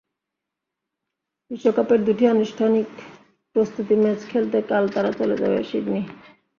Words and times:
বিশ্বকাপের 1.51 1.99
দুটি 2.07 2.23
আনুষ্ঠানিক 2.27 2.87
প্রস্তুতি 3.55 3.95
ম্যাচ 4.01 4.19
খেলতে 4.31 4.57
কাল 4.69 4.83
তারা 4.95 5.11
চলে 5.19 5.35
যাবে 5.41 5.59
সিডনি। 5.69 6.01